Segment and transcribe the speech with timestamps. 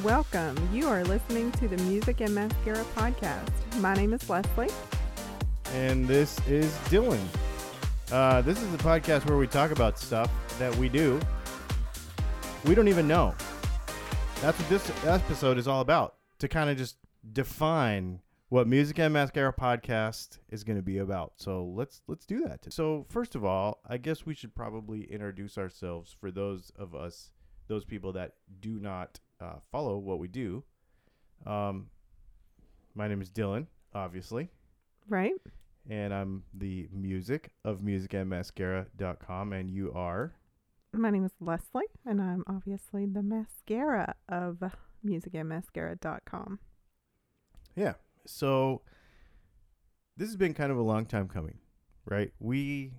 [0.00, 0.56] Welcome.
[0.72, 3.50] You are listening to the Music and Mascara podcast.
[3.78, 4.70] My name is Leslie.
[5.74, 7.20] and this is Dylan.
[8.10, 11.20] Uh, this is the podcast where we talk about stuff that we do.
[12.64, 13.34] We don't even know.
[14.40, 16.16] That's what this episode is all about.
[16.40, 16.96] To kind of just
[17.32, 21.34] define what Music and Mascara podcast is going to be about.
[21.36, 22.72] So let's let's do that.
[22.72, 27.30] So first of all, I guess we should probably introduce ourselves for those of us,
[27.68, 30.62] those people that do not uh, follow what we do.
[31.46, 31.88] Um,
[32.94, 34.48] my name is Dylan, obviously
[35.08, 35.32] Right?
[35.90, 40.32] and I'm the music of musicandmascara.com and you are
[40.94, 44.62] My name is Leslie, and I'm obviously the mascara of
[45.04, 46.60] musicandmascara.com.
[47.74, 48.82] yeah so
[50.16, 51.58] this has been kind of a long time coming
[52.04, 52.92] right we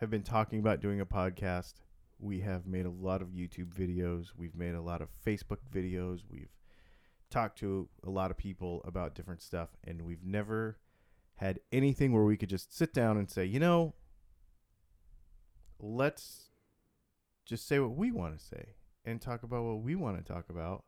[0.00, 1.74] have been talking about doing a podcast
[2.22, 6.20] we have made a lot of youtube videos we've made a lot of facebook videos
[6.30, 6.54] we've
[7.30, 10.78] talked to a lot of people about different stuff and we've never
[11.36, 13.94] had anything where we could just sit down and say you know
[15.80, 16.50] let's
[17.44, 20.44] just say what we want to say and talk about what we want to talk
[20.48, 20.84] about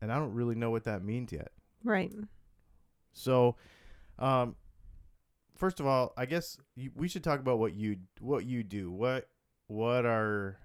[0.00, 1.50] and i don't really know what that means yet
[1.84, 2.12] Right.
[3.12, 3.54] so,
[4.18, 4.56] um,
[5.56, 8.90] first of all, I guess you, we should talk about what you what you do.
[8.90, 9.28] What
[9.66, 10.58] what are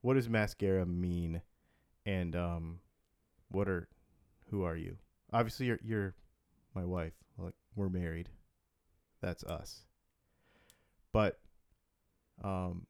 [0.00, 1.42] what does mascara mean,
[2.06, 2.80] and um,
[3.50, 3.88] what are
[4.50, 4.96] who are you?
[5.32, 6.14] Obviously, you're you're
[6.74, 7.14] my wife.
[7.36, 8.28] Like we're married.
[9.20, 9.84] That's us.
[11.12, 11.40] But,
[12.44, 12.86] um,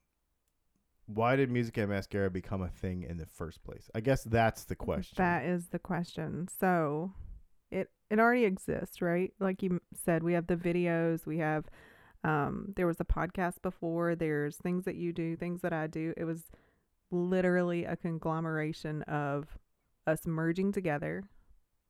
[1.07, 3.91] why did music and mascara become a thing in the first place?
[3.95, 5.15] I guess that's the question.
[5.17, 6.49] That is the question.
[6.61, 7.13] So
[7.71, 9.33] it it already exists, right?
[9.41, 11.65] Like you said, we have the videos, we have
[12.25, 16.15] um there was a podcast before, there's things that you do, things that I do.
[16.17, 16.51] It was
[17.11, 19.59] literally a conglomeration of
[20.07, 21.25] us merging together.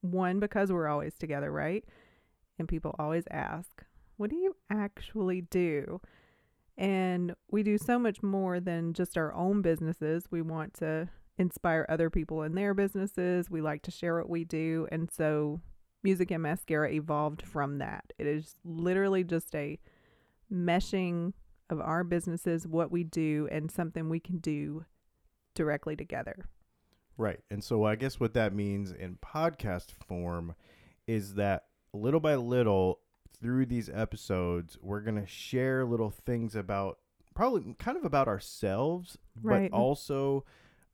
[0.00, 1.84] One because we're always together, right?
[2.58, 3.84] And people always ask,
[4.16, 6.00] "What do you actually do?"
[6.76, 10.30] And we do so much more than just our own businesses.
[10.30, 13.50] We want to inspire other people in their businesses.
[13.50, 14.86] We like to share what we do.
[14.92, 15.60] And so
[16.04, 18.12] Music and Mascara evolved from that.
[18.18, 19.78] It is literally just a
[20.52, 21.32] meshing
[21.70, 24.84] of our businesses, what we do, and something we can do
[25.54, 26.46] directly together.
[27.16, 27.40] Right.
[27.50, 30.54] And so I guess what that means in podcast form
[31.06, 33.00] is that little by little
[33.40, 36.98] through these episodes, we're going to share little things about
[37.34, 39.70] probably kind of about ourselves, Right.
[39.70, 40.44] but also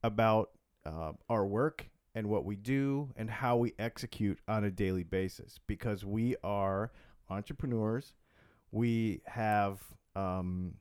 [0.03, 0.51] about
[0.85, 5.59] uh, our work and what we do and how we execute on a daily basis
[5.67, 6.91] because we are
[7.31, 8.15] entrepreneurs.
[8.75, 9.79] We have
[10.17, 10.75] um,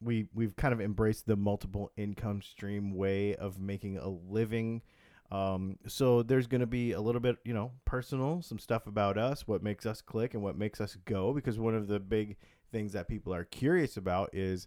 [0.00, 4.82] we we've kind of embraced the multiple income stream way of making a living.
[5.30, 9.18] Um, so there's going to be a little bit, you know, personal, some stuff about
[9.18, 11.32] us, what makes us click and what makes us go.
[11.32, 12.36] Because one of the big
[12.72, 14.66] things that people are curious about is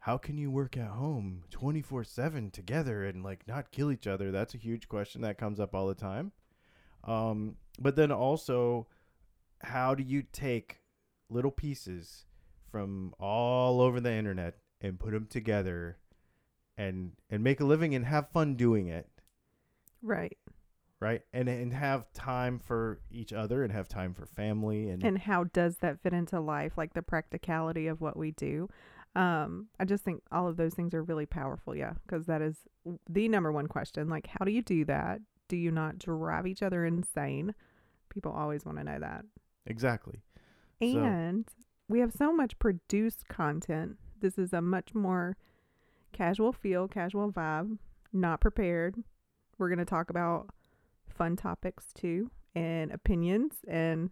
[0.00, 4.32] how can you work at home 24 7 together and like not kill each other?
[4.32, 6.32] That's a huge question that comes up all the time.
[7.04, 8.88] Um, but then also,
[9.62, 10.79] how do you take
[11.30, 12.26] little pieces
[12.70, 15.96] from all over the internet and put them together
[16.76, 19.08] and and make a living and have fun doing it
[20.02, 20.38] Right.
[21.00, 25.18] right and and have time for each other and have time for family and, And
[25.18, 26.72] how does that fit into life?
[26.78, 28.68] Like the practicality of what we do.
[29.16, 31.74] Um, I just think all of those things are really powerful.
[31.76, 31.94] Yeah.
[32.06, 32.56] Because that is
[33.08, 34.08] the number one question.
[34.08, 35.20] Like, how do you do that?
[35.48, 37.54] Do you not drive each other insane?
[38.08, 39.24] People always want to know that.
[39.66, 40.20] exactly
[40.82, 41.48] So- And
[41.88, 43.96] we have so much produced content.
[44.20, 45.36] This is a much more
[46.12, 47.78] casual feel, casual vibe,
[48.12, 48.96] not prepared.
[49.58, 50.50] We're going to talk about
[51.08, 53.56] fun topics too and opinions.
[53.68, 54.10] And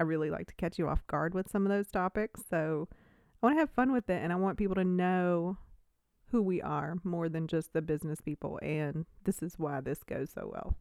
[0.00, 2.42] I really like to catch you off guard with some of those topics.
[2.48, 2.88] So
[3.42, 5.56] I want to have fun with it and I want people to know
[6.26, 8.58] who we are more than just the business people.
[8.62, 10.76] And this is why this goes so well.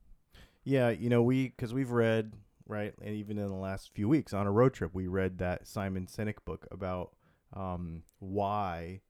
[0.65, 2.33] yeah you know we because we've read
[2.67, 2.93] right?
[3.01, 6.07] And even in the last few weeks on a road trip we read that simon
[6.07, 7.15] sinek book about
[7.55, 9.01] um why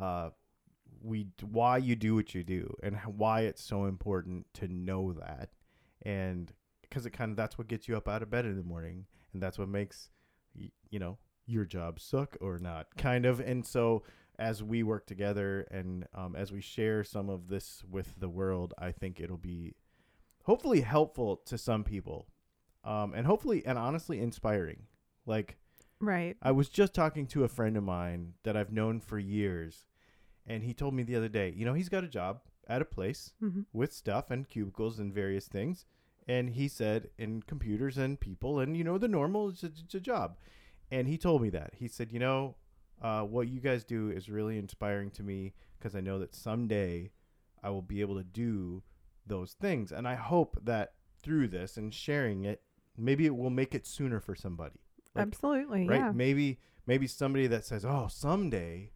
[0.00, 0.30] uh
[1.02, 5.50] we why you do what you do and why it's so important to know that.
[6.02, 6.52] And
[6.82, 9.06] because it kind of that's what gets you up out of bed in the morning
[9.32, 10.10] and that's what makes
[10.54, 13.40] you know your job suck or not kind of.
[13.40, 14.04] And so
[14.38, 18.74] as we work together and um, as we share some of this with the world
[18.78, 19.74] i think it'll be
[20.44, 22.26] hopefully helpful to some people
[22.84, 24.84] um, and hopefully and honestly inspiring
[25.26, 25.56] like
[26.00, 26.36] Right.
[26.42, 29.86] I was just talking to a friend of mine that I've known for years,
[30.46, 32.84] and he told me the other day, you know, he's got a job, at a
[32.84, 35.86] place hmm with stuff and cubicles and various things.
[36.26, 39.94] And he said, in computers and people, and you know, the normal, it's a, it's
[39.94, 40.36] a job.
[40.90, 41.74] And he told me that.
[41.76, 42.56] He said, you know,
[43.02, 47.10] uh, what you guys do is really inspiring to me because I know that someday
[47.62, 48.82] I will be able to do
[49.26, 49.92] those things.
[49.92, 52.62] And I hope that through this and sharing it,
[52.96, 54.80] maybe it will make it sooner for somebody.
[55.14, 55.86] Like, Absolutely.
[55.86, 56.00] right?
[56.00, 56.12] Yeah.
[56.12, 58.92] Maybe maybe somebody that says, "Oh, someday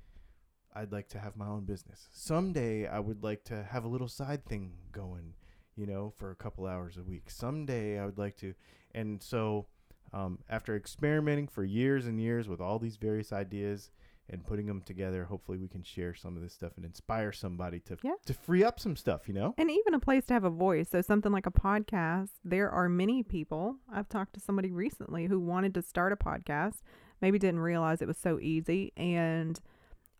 [0.74, 2.06] I'd like to have my own business.
[2.12, 5.34] Someday I would like to have a little side thing going,
[5.76, 7.30] you know, for a couple hours a week.
[7.30, 8.54] Someday I would like to."
[8.94, 9.66] And so,
[10.12, 13.90] um, after experimenting for years and years with all these various ideas
[14.30, 17.80] and putting them together, hopefully we can share some of this stuff and inspire somebody
[17.80, 18.12] to Yeah.
[18.26, 19.26] to free up some stuff.
[19.28, 19.54] You know?
[19.58, 20.90] And even a place to have a voice.
[20.90, 23.76] So something like a podcast, there are many people.
[23.90, 26.82] I've talked to somebody recently who wanted to start a podcast,
[27.20, 28.92] maybe didn't realize it was so easy.
[28.96, 29.58] And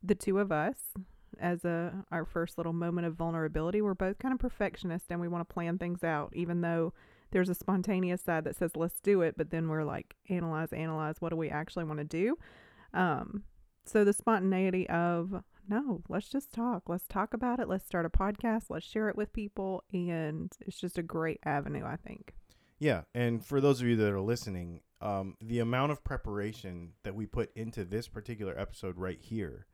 [0.03, 0.95] the two of us,
[1.39, 5.29] as a our first little moment of vulnerability, we're both kind of perfectionists and we
[5.29, 6.93] want to plan things out, even though
[7.31, 11.17] there's a spontaneous side that says let's do it, but then we're like analyze, analyze,
[11.21, 12.39] what do we actually want to do?
[12.95, 13.43] Um,
[13.89, 16.89] so the spontaneity of no, let's just talk.
[16.89, 17.69] Let's talk about it.
[17.69, 18.65] Let's start a podcast.
[18.71, 19.85] Let's share it with people.
[19.93, 22.35] And it's just a great avenue, I think.
[22.79, 27.15] Yeah, and for those of you that are listening, um, the amount of preparation that
[27.15, 29.67] we put into this particular episode right here,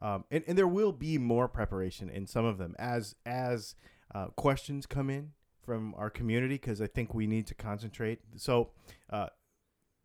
[0.00, 3.74] um, and, and there will be more preparation in some of them as as
[4.14, 5.32] uh, questions come in
[5.62, 8.20] from our community because I think we need to concentrate.
[8.36, 8.70] So
[9.10, 9.28] uh,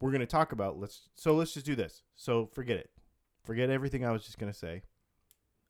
[0.01, 2.03] we're going to talk about let's so let's just do this.
[2.15, 2.89] So forget it,
[3.45, 4.81] forget everything I was just going to say.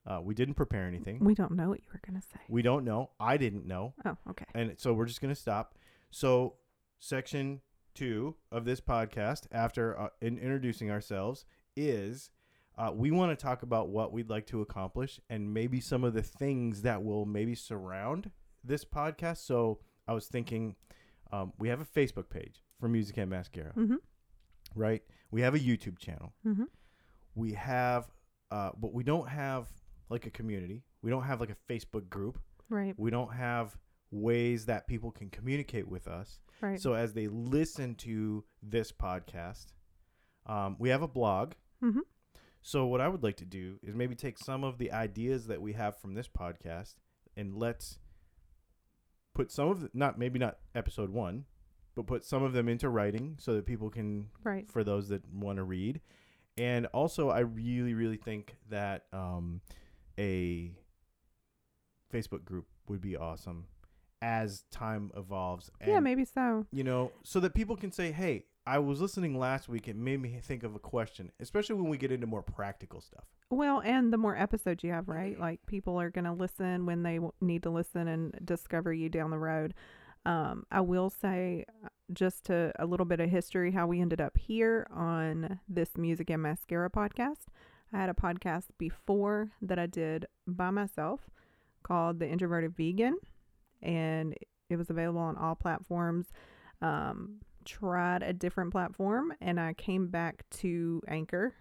[0.08, 1.18] Uh, we didn't prepare anything.
[1.20, 2.40] We don't know what you were going to say.
[2.48, 3.10] We don't know.
[3.20, 3.94] I didn't know.
[4.06, 4.46] Oh, okay.
[4.54, 5.76] And so we're just going to stop.
[6.12, 6.56] So,
[7.00, 7.62] section
[7.96, 11.46] two of this podcast, after uh, in introducing ourselves,
[11.76, 12.30] is
[12.78, 16.14] uh, we want to talk about what we'd like to accomplish and maybe some of
[16.14, 18.30] the things that will maybe surround
[18.64, 19.38] this podcast.
[19.38, 20.76] So, I was thinking
[21.32, 23.96] um, we have a Facebook page for Music and Mascara, Mm-hmm.
[24.76, 25.02] right?
[25.32, 26.32] We have a YouTube channel.
[26.46, 26.66] Mm-hmm.
[27.36, 28.08] We have,
[28.52, 29.68] uh, but we don't have
[30.10, 30.84] like a community.
[31.02, 32.40] We don't have like a Facebook group.
[32.70, 32.94] Right.
[32.98, 33.78] We don't have
[34.12, 36.40] ways that people can communicate with us.
[36.62, 36.80] Right.
[36.80, 39.68] So as they listen to this podcast,
[40.46, 41.54] um, we have a blog.
[41.84, 42.00] mm-hmm.
[42.62, 45.62] So what I would like to do is maybe take some of the ideas that
[45.62, 46.96] we have from this podcast
[47.38, 48.00] and let's
[49.36, 51.46] put some of the, not maybe not episode one,
[51.96, 54.68] but put some of them into writing so that people can Right.
[54.68, 56.02] for those that want to read.
[56.58, 59.62] And also, I really, really think that um,
[60.18, 60.72] a
[62.14, 63.66] Facebook group would be awesome
[64.22, 65.70] as time evolves.
[65.82, 66.66] And, yeah, maybe so.
[66.72, 69.88] You know, so that people can say, hey, I was listening last week.
[69.88, 73.26] It made me think of a question, especially when we get into more practical stuff.
[73.52, 75.40] Well, and the more episodes you have, right?
[75.40, 79.08] Like people are going to listen when they w- need to listen and discover you
[79.08, 79.76] down the road.
[80.26, 81.66] Um, I will say
[82.14, 86.30] just to a little bit of history how we ended up here on this Music
[86.30, 87.46] and Mascara podcast.
[87.94, 91.30] I had a podcast before that I did by myself
[91.84, 93.18] called The Introverted Vegan,
[93.82, 94.36] and
[94.70, 96.28] it was available on all platforms.
[96.82, 101.54] Um, tried a different platform, and I came back to Anchor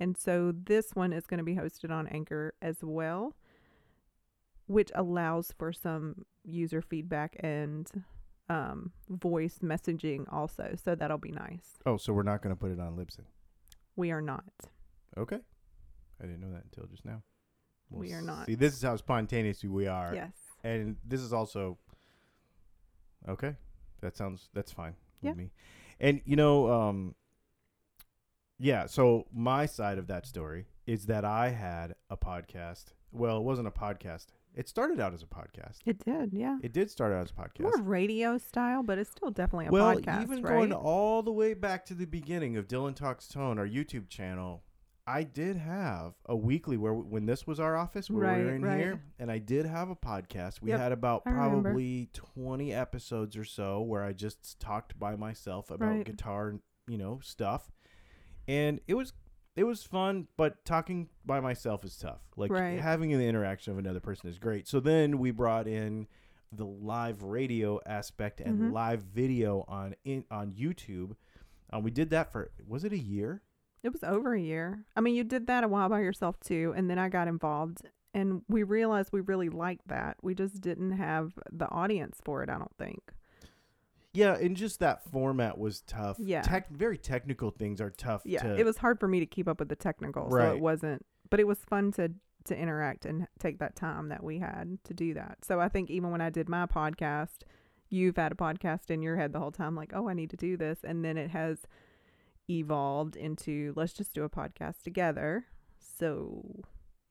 [0.00, 3.36] and so this one is going to be hosted on Anchor as well,
[4.66, 7.86] which allows for some user feedback and
[8.50, 10.74] um, voice messaging also.
[10.82, 11.78] So that'll be nice.
[11.86, 13.24] Oh, so we're not going to put it on Libsyn.
[13.96, 14.44] We are not.
[15.16, 15.38] Okay.
[16.20, 17.22] I didn't know that until just now.
[17.90, 18.46] We are not.
[18.46, 20.12] See, this is how spontaneous we are.
[20.14, 20.32] Yes.
[20.62, 21.78] and this is also
[23.28, 23.54] okay
[24.02, 25.30] that sounds that's fine Yeah.
[25.30, 25.50] with me
[26.00, 27.14] and you know um
[28.58, 33.42] yeah so my side of that story is that i had a podcast well it
[33.42, 36.32] wasn't a podcast it started out as a podcast It did.
[36.32, 36.58] Yeah.
[36.62, 39.70] it did start out as a podcast More radio style, but it's still definitely a
[39.70, 40.52] well podcast, even right?
[40.54, 44.62] going all the way back to the beginning of dylan talks tone our youtube channel
[45.06, 48.62] i did have a weekly where when this was our office where we were in
[48.62, 48.78] right.
[48.78, 51.62] here and i did have a podcast we Yep, had about I remember.
[51.70, 56.04] probably 20 episodes or so where i just talked by myself about Right.
[56.04, 56.54] guitar
[56.88, 57.70] you know stuff
[58.48, 59.12] and it was
[59.56, 62.80] it was fun but talking by myself is tough like Right.
[62.80, 66.06] having the interaction of another person is great so then we brought in
[66.52, 68.72] the live radio aspect and Mhm.
[68.72, 71.14] live video on in, on YouTube.
[71.72, 73.42] Uh, we did that for was it a year?
[73.84, 74.84] It was over a year.
[74.96, 77.82] I mean, you did that a while by yourself too, and then I got involved,
[78.14, 80.16] and we realized we really liked that.
[80.22, 82.50] We just didn't have the audience for it.
[82.50, 83.12] I don't think.
[84.12, 86.16] Yeah, and just that format was tough.
[86.18, 86.42] Yeah.
[86.42, 88.22] Tech, very technical things are tough.
[88.24, 90.56] Yeah, to, it was hard for me to keep up with the technical, so Right.
[90.56, 91.06] it wasn't.
[91.30, 92.12] But it was fun to
[92.46, 95.44] to interact and take that time that we had to do that.
[95.44, 97.42] So I think even when I did my podcast,
[97.90, 100.38] you've had a podcast in your head the whole time, like, oh, I need to
[100.38, 100.78] do this.
[100.82, 101.58] And then it has
[102.48, 105.44] evolved into let's just do a podcast together.
[105.78, 106.62] So,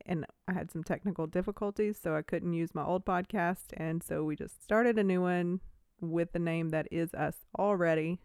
[0.05, 3.65] and I had some technical difficulties, so I couldn't use my old podcast.
[3.77, 5.59] And so we just started a new one
[6.01, 8.19] with the name that is us already.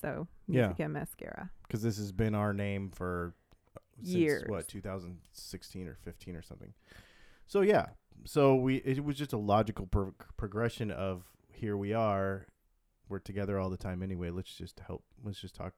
[0.00, 0.72] So, Yeah.
[0.88, 1.50] Mascara.
[1.62, 3.34] because this has been our name for
[3.76, 4.48] uh, since Years.
[4.48, 6.72] what 2016 or 15 or something.
[7.46, 7.86] So yeah,
[8.24, 12.46] so we it was just a logical pro- progression of here we are,
[13.08, 14.30] we're together all the time anyway.
[14.30, 15.02] Let's just help.
[15.24, 15.72] Let's just talk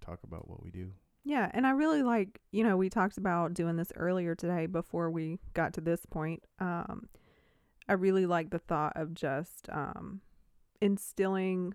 [0.00, 0.92] talk about what we do.
[1.24, 5.10] Yeah, and I really like, you know, we talked about doing this earlier today before
[5.10, 6.42] we got to this point.
[6.60, 7.08] Um
[7.90, 10.20] I really like the thought of just um
[10.80, 11.74] instilling,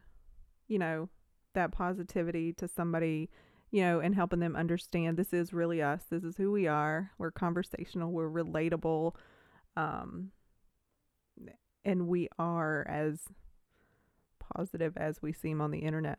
[0.70, 1.10] you know,
[1.54, 3.30] that positivity to somebody,
[3.70, 6.06] you know, and helping them understand this is really us.
[6.10, 7.12] This is who we are.
[7.18, 9.16] We're conversational, we're relatable.
[9.76, 10.32] Um
[11.84, 13.20] and we are as
[14.40, 16.18] positive as we seem on the internet.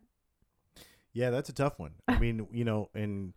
[1.15, 1.95] Yeah, that's a tough one.
[2.07, 3.33] I mean, you know, and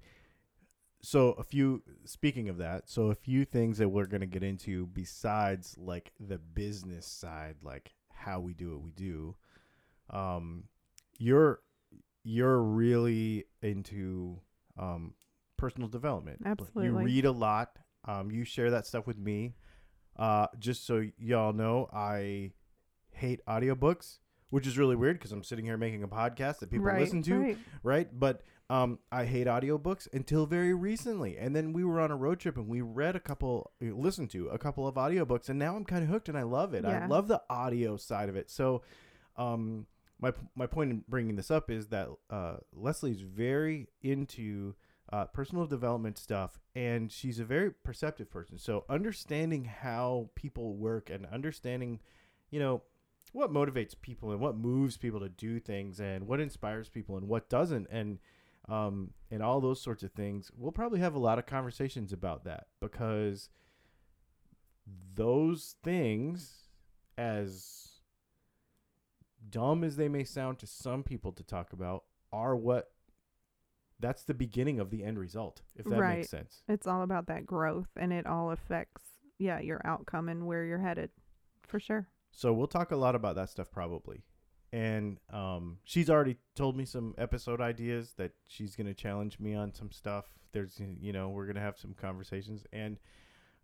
[1.02, 4.44] so a few speaking of that, so a few things that we're going to get
[4.44, 9.36] into besides like the business side, like how we do what we do.
[10.10, 10.66] Um
[11.18, 11.62] you're
[12.24, 14.40] you're really into
[14.78, 15.14] um
[15.58, 16.42] personal development.
[16.46, 17.78] absolutely You read a lot.
[18.06, 19.54] Um you share that stuff with me.
[20.18, 22.52] Uh just so y'all know, I
[23.12, 24.18] hate audiobooks,
[24.50, 27.22] which is really weird because I'm sitting here making a podcast that people right, listen
[27.24, 27.58] to right.
[27.84, 28.20] right?
[28.20, 31.38] But um, I hate audiobooks until very recently.
[31.38, 34.48] And then we were on a road trip and we read a couple, listened to
[34.50, 36.86] a couple of audiobooks, and now I'm kind of hooked and I love it.
[36.86, 38.50] I love the audio side of it.
[38.50, 38.84] So,
[39.38, 39.88] um,
[40.22, 44.76] my my point in bringing this up is that uh, Leslie's very into
[45.12, 48.58] uh, personal development stuff, and she's a very perceptive person.
[48.58, 52.00] So understanding how people work and understanding,
[52.52, 52.84] you know,
[53.32, 57.28] what motivates people and what moves people to do things and what inspires people and
[57.28, 58.20] what doesn't and
[58.68, 62.44] um and all those sorts of things we'll probably have a lot of conversations about
[62.44, 63.50] that because
[65.16, 66.68] those things
[67.18, 67.90] as
[69.50, 72.92] dumb as they may sound to some people to talk about are what
[74.00, 76.18] that's the beginning of the end result if that Right.
[76.18, 79.04] makes sense It's all about that growth and it all affects
[79.42, 81.12] yeah, your outcome and where you're headed.
[81.66, 82.10] For sure.
[82.32, 84.24] So we'll talk a lot about that stuff probably.
[84.72, 89.56] And um, she's already told me some episode ideas that she's going to challenge me
[89.56, 90.26] on some stuff.
[90.52, 92.98] There's, you know, we're going to have some conversations, and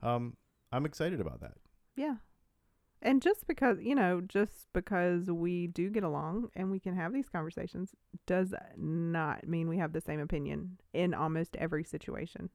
[0.01, 0.35] um,
[0.71, 1.53] I'm excited about that.
[1.95, 2.15] Yeah.
[3.01, 7.13] And just because, you know, just because we do get along and we can have
[7.13, 7.93] these conversations
[8.25, 12.49] does not mean we have the same opinion in almost every situation.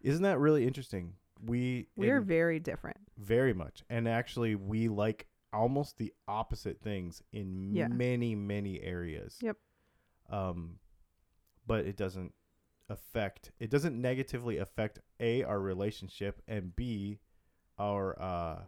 [0.00, 1.14] Isn't that really interesting?
[1.44, 2.98] We We're in- very different.
[3.18, 7.88] very much, and actually, we like almost the opposite things in Yeah.
[7.88, 9.38] many, many areas.
[9.40, 9.56] Yep.
[10.30, 10.78] Um,
[11.66, 12.32] but it doesn't
[12.88, 13.52] affect.
[13.58, 17.20] It doesn't negatively affect a our relationship and b
[17.78, 18.64] our uh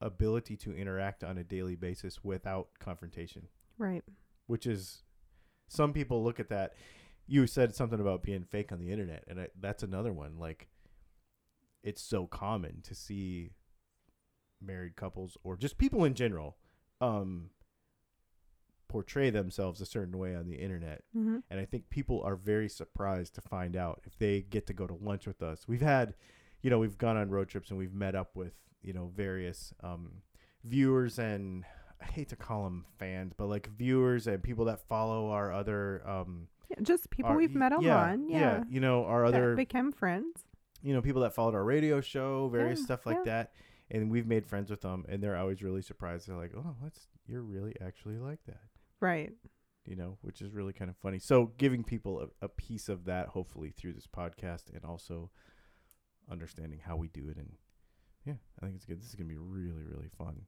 [0.00, 4.02] ability to interact on a daily basis without confrontation, Right.
[4.46, 5.04] which is
[5.68, 6.74] some people look at that.
[7.26, 10.38] You said something about being fake on the internet, and I, that's another one.
[10.38, 10.68] Like,
[11.84, 13.52] it's so common to see
[14.64, 16.56] married couples or just people in general
[17.00, 17.50] um,
[18.88, 21.02] portray themselves a certain way on the internet.
[21.16, 21.38] Mm-hmm.
[21.50, 24.86] And I think people are very surprised to find out if they get to go
[24.86, 25.66] to lunch with us.
[25.66, 26.14] We've had,
[26.62, 28.52] you know, we've gone on road trips and we've met up with,
[28.82, 30.10] you know, various um,
[30.64, 31.64] viewers and
[32.02, 36.02] I hate to call them fans, but like viewers and people that follow our other,
[36.06, 38.28] um, Yeah, just people our- we've met yeah, online.
[38.28, 38.64] Yeah.
[38.68, 40.44] you know, our other, became friends.
[40.82, 43.24] you know, people that followed our radio show, various Yeah, stuff like yeah.
[43.24, 43.52] that.
[43.92, 46.26] And we've made friends with them and they're always really surprised.
[46.26, 48.62] They're like, oh, that's, you're really actually like that.
[49.00, 49.30] Right.
[49.84, 51.18] you know, which is really kind of funny.
[51.18, 55.30] So giving people a, a piece of that, hopefully through this podcast, and also
[56.30, 57.52] understanding how we do it, and
[58.24, 59.00] yeah, I think it's good.
[59.00, 60.42] This is gonna be really, really fun.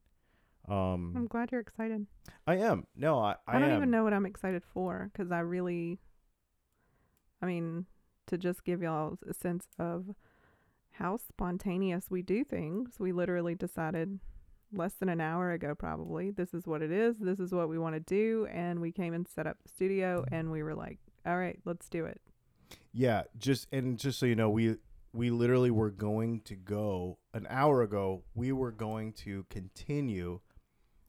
[0.66, 2.06] I'm Um, glad you're excited.
[2.46, 2.86] I am.
[2.96, 3.76] No, I, I, I, don't am.
[3.76, 5.98] even know what I'm excited for because I really,
[7.42, 7.84] I mean,
[8.28, 10.14] to just give y'all a sense of
[10.94, 12.94] how spontaneous we do things.
[12.98, 14.20] We literally decided
[14.72, 17.16] less than an hour ago, probably, this is what it is.
[17.18, 18.46] This is what we want to do.
[18.52, 21.88] And we came and set up the studio and we were like, all right, let's
[21.88, 22.20] do it.
[22.92, 24.76] Yeah, just and just so you know, we
[25.12, 28.24] we literally were going to go an hour ago.
[28.34, 30.40] We were going to continue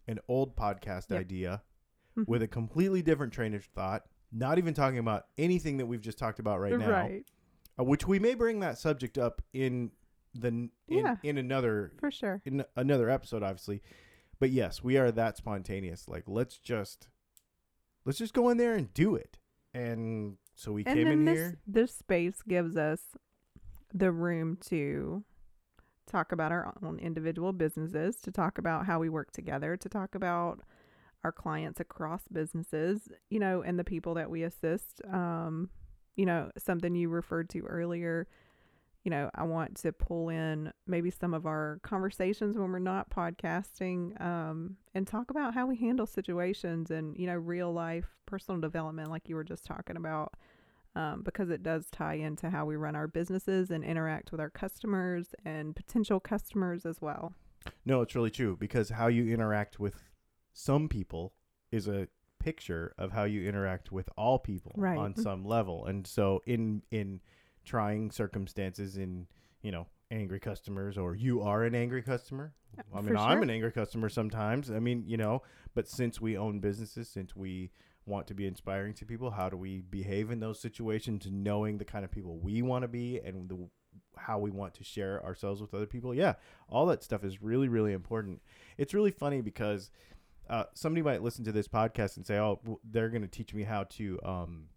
[0.07, 1.19] an old podcast Yep.
[1.19, 1.63] idea
[2.15, 2.27] Mhm.
[2.27, 4.05] with a completely different train of thought.
[4.31, 6.89] Not even talking about anything that we've just talked about right now.
[6.89, 7.25] Right.
[7.79, 9.91] Uh, which we may bring that subject up in
[10.33, 11.15] the in, Yeah.
[11.23, 12.41] in another For sure.
[12.45, 13.81] in another episode, obviously.
[14.39, 16.07] But yes, we are that spontaneous.
[16.09, 17.07] Like let's just
[18.05, 19.37] let's just go in there and do it.
[19.73, 21.57] And so we and came in this here.
[21.67, 23.01] this space gives us
[23.93, 25.23] the room to
[26.07, 30.15] talk about our own individual businesses, to talk about how we work together, to talk
[30.15, 30.61] about
[31.23, 35.01] our clients across businesses, you know, and the people that we assist.
[35.11, 35.69] Um,
[36.15, 38.27] you know, something you referred to earlier.
[39.03, 43.11] You know, I want to pull in maybe some of our conversations when we're not
[43.11, 48.59] podcasting um, and talk about how we handle situations and, you know, real life personal
[48.59, 50.33] development, like you were just talking about
[50.95, 54.49] um, because it does tie into how we run our businesses and interact with our
[54.49, 57.33] customers and potential customers as well.
[57.85, 60.03] No, it's really true because how you interact with
[60.53, 61.33] some people
[61.71, 62.07] is a
[62.45, 64.97] picture of how you interact with all people Right.
[64.97, 65.49] on some mm-hmm.
[65.49, 65.85] level.
[65.85, 67.21] And so in in
[67.63, 69.25] trying circumstances in,
[69.63, 72.53] you know, angry customers or you are an angry customer.
[72.77, 74.69] Uh, I mean, For I'm an angry customer sometimes.
[74.69, 75.41] I mean, you know,
[75.73, 77.71] but since we own businesses, since we
[78.05, 81.85] want to be inspiring to people, how do we behave in those situations knowing the
[81.85, 83.57] kind of people we want to be and the
[84.17, 86.13] how we want to share ourselves with other people?
[86.13, 86.35] Yeah,
[86.69, 88.41] all that stuff is really really important.
[88.77, 89.89] It's really funny because
[90.49, 93.63] uh, somebody might listen to this podcast and say, "Oh, they're going to teach me
[93.63, 94.69] how to, um,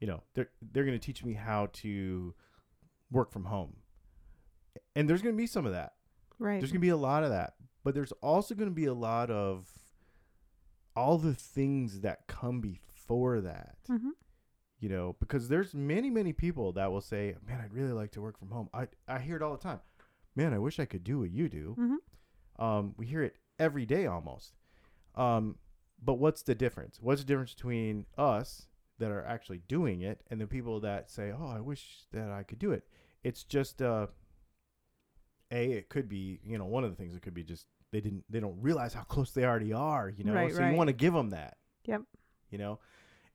[0.00, 2.34] you know, they're they're going to teach me how to
[3.10, 3.76] work from home,"
[4.96, 5.94] and there's going to be some of that.
[6.38, 6.60] Right.
[6.60, 8.94] There's going to be a lot of that, but there's also going to be a
[8.94, 9.68] lot of
[10.96, 13.76] all the things that come before that.
[13.86, 14.10] hmm
[14.80, 18.20] You know, because there's many many people that will say, "Man, I'd really like to
[18.22, 19.80] work from home." I I hear it all the time.
[20.36, 21.74] Man, I wish I could do what you do.
[21.76, 24.54] hmm Um, we hear it every day almost.
[25.14, 25.56] Um,
[26.02, 26.98] but what's the difference?
[27.00, 28.66] What's the difference between us
[28.98, 32.42] that are actually doing it and the people that say, "Oh, I wish that I
[32.42, 32.84] could do it"?
[33.24, 34.06] It's just uh,
[35.50, 35.72] a.
[35.72, 37.14] It could be you know one of the things.
[37.14, 40.08] It could be just they didn't they don't realize how close they already are.
[40.08, 40.70] You know, Right, so right.
[40.70, 41.56] you want to give them that.
[41.86, 42.02] Yep.
[42.50, 42.78] You know,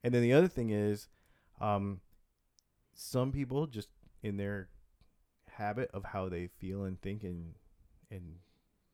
[0.04, 1.08] and then the other thing is,
[1.62, 2.02] um,
[2.94, 3.90] some people just
[4.24, 4.70] in their
[5.52, 7.54] habit of how they feel and think and
[8.12, 8.36] and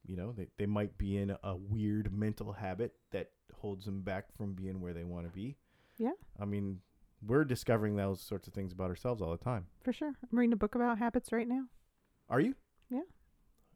[0.06, 4.26] you know they, they might be in a weird mental habit that holds them back
[4.36, 5.58] from being where they want to be
[5.98, 6.12] Yeah.
[6.40, 6.80] i mean
[7.26, 10.08] we're discovering those sorts of things about ourselves all the time For sure.
[10.32, 11.66] I'm reading a book about habits right now.
[12.30, 12.56] are you
[12.90, 13.02] Yeah.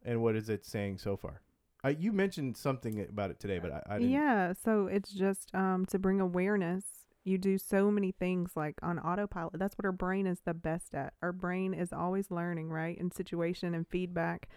[0.03, 1.41] and what is it saying so far
[1.83, 5.53] uh, you mentioned something about it today but i, I didn't Yeah, so it's just
[5.53, 6.83] um to bring awareness.
[7.23, 9.57] You do so many things like on autopilot.
[9.57, 11.13] That's what our brain is the best at.
[11.23, 12.95] Our brain is always learning, right?
[12.97, 14.47] In situation and feedback.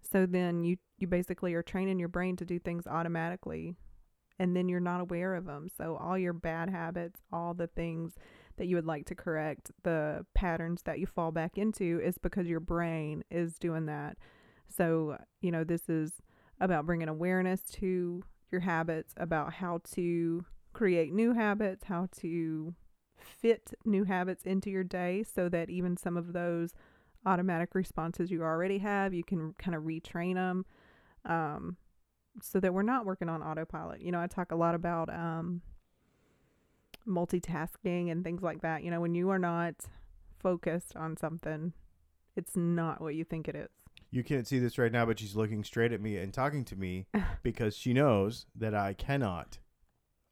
[0.00, 3.76] So then you you basically are training your brain to do things automatically
[4.38, 5.68] and then you're not aware of them.
[5.68, 8.14] So all your bad habits, all the things
[8.56, 12.46] that you would like to correct, the patterns that you fall back into is because
[12.46, 14.16] your brain is doing that.
[14.68, 16.12] So, you know, this is
[16.60, 22.74] about bringing awareness to your habits, about how to create new habits, how to
[23.16, 26.72] fit new habits into your day so that even some of those
[27.26, 30.64] automatic responses you already have, you can kind of retrain them
[31.24, 31.76] um,
[32.42, 34.00] so that we're not working on autopilot.
[34.00, 35.62] You know, I talk a lot about um,
[37.06, 38.82] multitasking and things like that.
[38.82, 39.74] You know, when you are not
[40.38, 41.72] focused on something,
[42.36, 43.68] it's not what you think it is.
[44.10, 46.76] You can't see this right now, but she's looking straight at me and talking to
[46.76, 47.06] me
[47.42, 49.58] because she knows that I cannot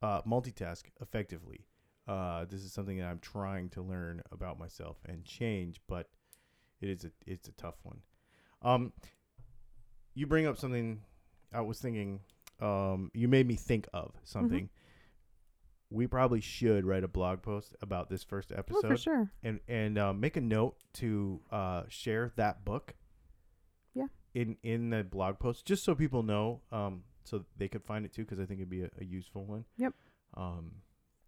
[0.03, 1.67] uh, multitask effectively.
[2.09, 6.09] Uh, this is something that I'm trying to learn about myself and change, but
[6.81, 8.01] it is a it's a tough one.
[8.63, 8.93] Um,
[10.15, 11.01] you bring up something
[11.53, 12.21] I was thinking.
[12.61, 14.71] Um, you made me think of something.
[15.91, 18.85] We probably should write a blog post about this first episode.
[18.85, 19.31] Oh, for sure.
[19.43, 22.95] and and uh, make a note to uh, share that book.
[23.95, 24.07] Yeah.
[24.35, 28.13] In in the blog post, just so people know, um, so they could find it
[28.13, 29.65] too, because I think it'd be a, a useful one.
[29.79, 29.93] Yep.
[30.35, 30.73] Um,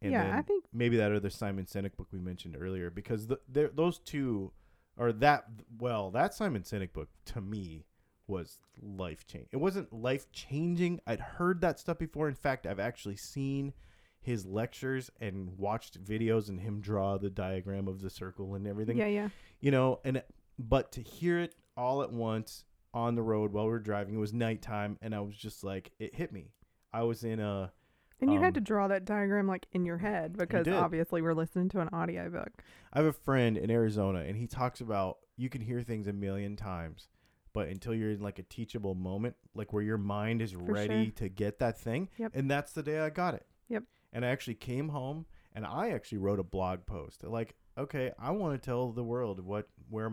[0.03, 3.39] and yeah, I think maybe that other Simon Sinek book we mentioned earlier, because the,
[3.75, 4.53] those two,
[4.99, 5.45] or that
[5.79, 7.87] well, that Simon Sinek book to me
[8.27, 9.49] was life changing.
[9.53, 11.01] It wasn't life changing.
[11.07, 12.29] I'd heard that stuff before.
[12.29, 13.73] In fact, I've actually seen
[14.21, 18.99] his lectures and watched videos and him draw the diagram of the circle and everything
[18.99, 19.29] yeah, yeah.
[19.61, 20.23] you know and
[20.59, 24.19] but to hear it all at once on the road while we were driving it
[24.19, 26.51] was nighttime and i was just like it hit me
[26.93, 27.73] i was in a
[28.21, 31.35] And you Um, had to draw that diagram like in your head because obviously we're
[31.35, 32.51] listening to an audiobook.
[32.93, 36.13] i have a friend in arizona and he talks about you can hear things a
[36.13, 37.09] million times
[37.53, 41.13] but until you're in like a teachable moment like where your mind is ready sure.
[41.13, 42.33] to get that thing Yep.
[42.35, 43.85] and that's the day i got it Yep.
[44.13, 48.31] and i actually came home and i actually wrote a blog post like okay i
[48.33, 50.11] want to tell the world what where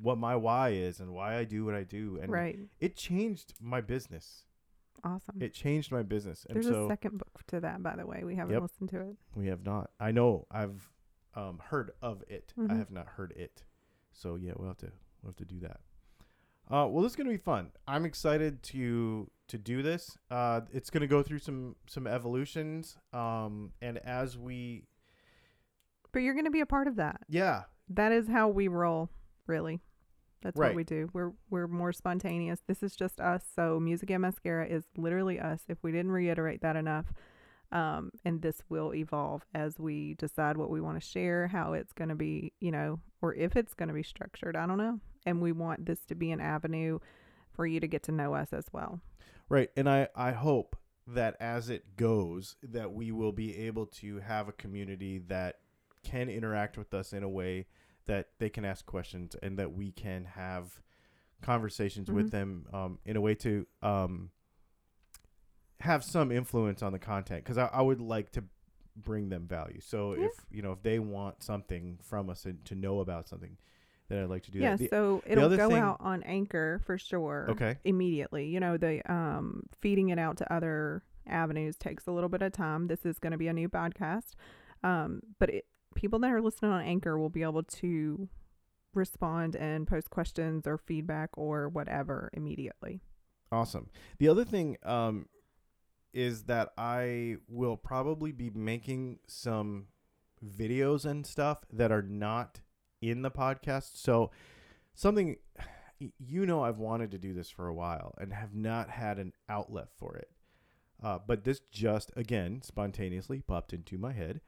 [0.00, 2.18] what my why is and why I do what I do.
[2.20, 2.58] And right.
[2.80, 4.46] it changed my business.
[5.04, 5.40] Awesome.
[5.42, 6.46] It changed my business.
[6.48, 8.22] And There's so a second book to that, by the way.
[8.24, 8.62] We haven't Yep.
[8.62, 9.16] listened to it.
[9.34, 9.90] we have not.
[9.98, 10.90] I know I've
[11.34, 12.52] um, heard of it.
[12.58, 12.76] I Mhm.
[12.78, 13.64] have not heard it.
[14.12, 15.80] So yeah, we'll have to we'll have to do that.
[16.70, 17.72] Uh, well, this is gonna be fun.
[17.88, 20.16] I'm excited to to do this.
[20.30, 22.96] Uh, it's gonna go through some some evolutions.
[23.12, 24.86] Um, and as we
[26.12, 27.22] But you're going to be a part of that.
[27.28, 29.08] yeah That is how we roll,
[29.46, 29.80] really.
[30.42, 30.68] That's Right.
[30.68, 31.08] what we do.
[31.12, 32.60] We're we're more spontaneous.
[32.66, 33.44] This is just us.
[33.54, 35.64] So music and mascara is literally us.
[35.68, 37.12] If we didn't reiterate that enough,
[37.70, 41.92] um, and this will evolve as we decide what we want to share, how it's
[41.92, 44.56] going to be, you know, or if it's going to be structured.
[44.56, 45.00] I don't know.
[45.24, 46.98] And we want this to be an avenue
[47.50, 49.00] for you to get to know us as well.
[49.48, 49.70] Right.
[49.76, 50.76] And I, I hope
[51.06, 55.56] that as it goes, that we will be able to have a community that
[56.04, 57.66] can interact with us in a way
[58.06, 60.80] that they can ask questions and that we can have
[61.40, 62.14] conversations Mhm.
[62.14, 64.30] with them um, in a way to um,
[65.80, 68.44] have some influence on the content because I, I would like to
[68.96, 69.80] bring them value.
[69.80, 70.26] So Yeah.
[70.26, 73.56] if you know if they want something from us and to know about something,
[74.08, 74.78] then I'd like to do yeah, that.
[74.80, 77.46] The- so it'll go thing- out on Anchor for sure.
[77.50, 77.78] okay.
[77.84, 78.46] immediately.
[78.48, 82.52] You know, the um feeding it out to other avenues takes a little bit of
[82.52, 82.86] time.
[82.88, 84.34] This is going to be a new podcast.
[84.84, 88.28] Um but it, people that are listening on Anchor will be able to
[88.94, 93.00] respond and post questions or feedback or whatever immediately.
[93.50, 93.88] Awesome.
[94.18, 95.26] The other thing um,
[96.12, 99.86] is that I will probably be making some
[100.44, 102.60] videos and stuff that are not
[103.00, 103.96] in the podcast.
[103.96, 104.30] So
[104.94, 105.36] something
[106.18, 109.32] you know I've wanted to do this for a while and have not had an
[109.48, 110.30] outlet for it.
[111.02, 114.40] Uh, but this just again spontaneously popped into my head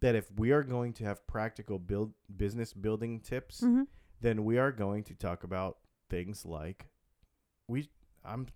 [0.00, 3.82] that if we are going to have practical build business building tips Mm-hmm.
[4.20, 5.78] then we are going to talk about
[6.10, 6.86] things like
[7.68, 7.88] we
[8.24, 8.46] I'm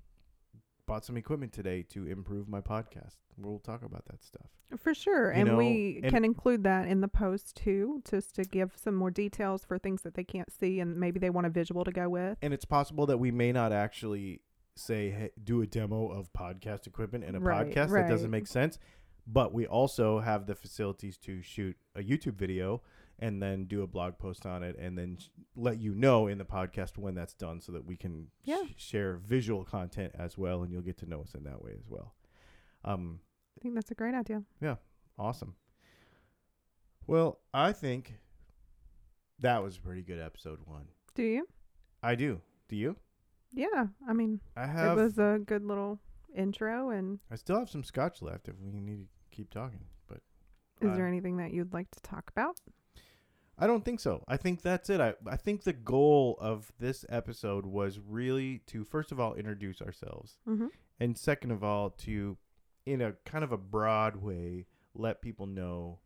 [0.87, 3.14] bought some equipment today to improve my podcast.
[3.37, 4.46] We'll talk about that stuff.
[4.76, 5.33] For sure.
[5.33, 8.72] You and know, we and- can include that in the post too, just to give
[8.76, 11.85] some more details for things that they can't see and maybe they want a visual
[11.85, 12.38] to go with.
[12.42, 14.40] And it's possible that we may not actually
[14.76, 18.46] say hey, do a demo of podcast equipment in a Right, podcast that doesn't make
[18.46, 18.79] sense,
[19.33, 22.83] but we also have the facilities to shoot a YouTube video
[23.19, 26.38] and then do a blog post on it and then sh- let you know in
[26.38, 28.62] the podcast when that's done so that we can Yeah.
[28.77, 31.73] sh- share visual content as well and you'll get to know us in that way
[31.79, 32.14] as well.
[32.85, 33.21] Um
[33.59, 34.43] I think that's a great idea.
[34.61, 34.77] Yeah,
[35.19, 35.55] awesome.
[37.07, 38.14] Well, I think
[39.38, 40.87] that was a pretty good episode one.
[41.14, 41.47] Do you?
[42.03, 42.40] I do.
[42.69, 42.97] Do you?
[43.53, 43.88] Yeah.
[44.09, 44.97] I mean, I have.
[44.97, 45.99] it was a good little
[46.35, 50.21] intro and I still have some scotch left if we need to keep talking, but
[50.81, 52.61] Is Uh, there anything that you'd like to talk about?
[53.59, 54.25] I don't think so.
[54.27, 55.01] I think that's it.
[55.01, 59.83] I I think the goal of this episode was really to first of all introduce
[59.83, 60.69] ourselves, Mm-hmm.
[60.99, 62.38] and second of all to,
[62.87, 65.99] in a kind of a broad way, let people know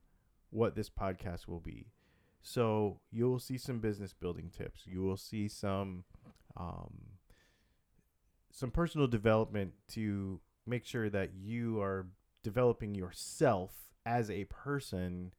[0.50, 1.92] what this podcast will be.
[2.42, 4.86] So you will see some business building tips.
[4.86, 6.04] You will see some,
[6.56, 6.92] um,
[8.50, 12.08] some personal development to make sure that you are
[12.44, 13.72] developing yourself
[14.06, 15.32] as a person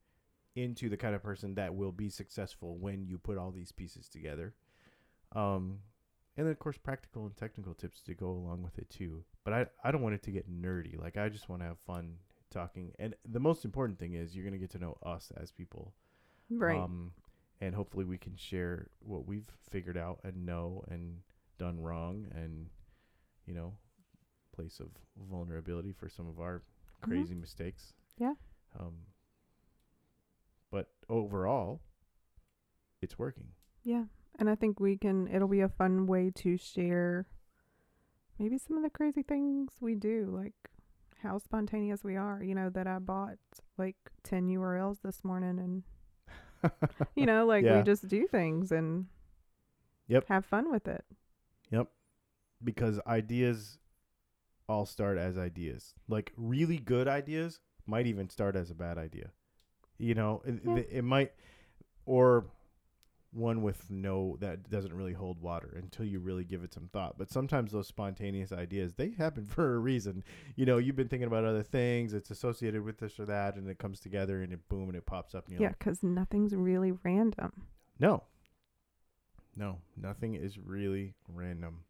[0.55, 4.09] into the kind of person that will be successful when you put all these pieces
[4.09, 4.53] together.
[5.33, 5.79] Um,
[6.35, 9.23] and then of course practical and technical tips to go along with it too.
[9.45, 10.99] But I I don't want it to get nerdy.
[10.99, 12.15] Like I just want to have fun
[12.51, 12.91] talking.
[12.99, 15.93] And the most important thing is you're gonna get to know us as people.
[16.49, 16.77] Right.
[16.77, 17.11] Um,
[17.61, 21.19] and hopefully we can share what we've figured out and know and
[21.57, 22.67] done wrong and
[23.45, 23.73] you know
[24.53, 24.87] place of
[25.29, 26.63] vulnerability for some of our
[27.05, 27.09] Mhm.
[27.09, 27.93] crazy mistakes.
[28.17, 28.33] Yeah.
[28.79, 29.05] Um,
[30.71, 31.81] but overall,
[33.01, 33.49] it's working.
[33.83, 34.05] yeah.
[34.37, 37.25] And I think we can, it'll be a fun way to share
[38.37, 40.53] maybe some of the crazy things we do, like
[41.23, 42.43] how spontaneous we are.
[42.43, 43.37] You know, that I bought
[43.77, 45.83] like 10 URLs this morning and,
[47.15, 47.77] you know, like Yeah.
[47.77, 49.05] we just do things and
[50.07, 50.27] Yep.
[50.27, 51.05] have fun with it.
[51.71, 51.87] Yep.
[52.63, 53.79] Because ideas
[54.67, 55.93] all start as ideas.
[56.07, 59.31] Like really good ideas might even start as a bad idea.
[59.97, 60.71] You know, it, Yeah.
[60.71, 60.77] Hmm.
[60.77, 61.31] it might
[62.05, 62.45] or
[63.31, 67.17] one with no that doesn't really hold water until you really give it some thought.
[67.17, 70.23] But sometimes those spontaneous ideas, they happen for a reason.
[70.55, 73.69] You know, you've been thinking about other things, it's associated with this or that and
[73.69, 76.01] it comes together and it boom and it pops up and you're Yeah, like, because
[76.03, 77.51] nothing's really random.
[77.99, 78.23] No.
[79.57, 81.84] No, nothing is really random.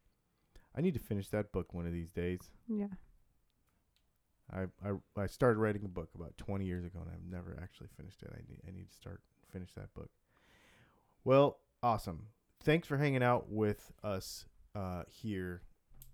[0.78, 2.40] I need to finish that book one of these days.
[2.68, 2.88] Yeah.
[4.52, 7.90] I, I I started writing a book about 20 years ago and I've never actually
[7.98, 8.30] finished it.
[8.32, 10.10] I need I need to start finish that book.
[11.24, 12.28] Well, awesome.
[12.64, 15.62] thanks for hanging out with us uh, here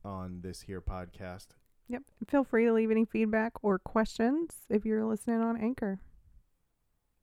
[0.05, 1.47] on this here podcast.
[1.89, 2.03] Yep.
[2.27, 5.99] Feel free to leave any feedback or questions if you're listening on Anchor.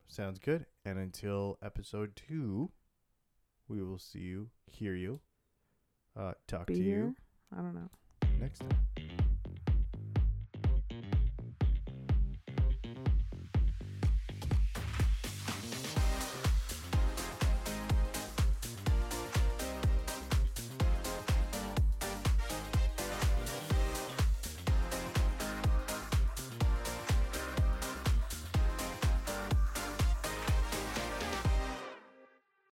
[0.09, 0.66] Sounds good.
[0.85, 2.70] And until episode two,
[3.68, 5.20] we will see you, hear you,
[6.18, 6.98] uh, talk Be to here.
[6.98, 7.16] you
[7.56, 7.88] I don't know.
[8.40, 9.27] next time.